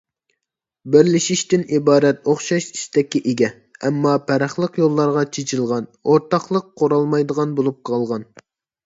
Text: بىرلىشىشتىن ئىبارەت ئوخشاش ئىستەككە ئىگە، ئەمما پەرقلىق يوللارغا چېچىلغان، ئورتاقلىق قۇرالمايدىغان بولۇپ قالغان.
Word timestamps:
بىرلىشىشتىن 0.93 1.65
ئىبارەت 1.77 2.23
ئوخشاش 2.31 2.69
ئىستەككە 2.77 3.21
ئىگە، 3.31 3.49
ئەمما 3.89 4.13
پەرقلىق 4.31 4.79
يوللارغا 4.85 5.27
چېچىلغان، 5.37 5.87
ئورتاقلىق 6.01 6.73
قۇرالمايدىغان 6.83 7.53
بولۇپ 7.61 7.79
قالغان. 7.93 8.27